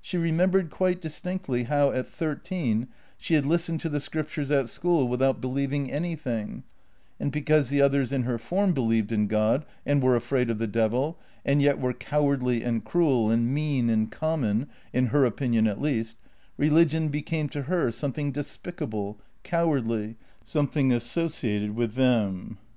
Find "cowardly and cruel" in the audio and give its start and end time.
11.92-13.28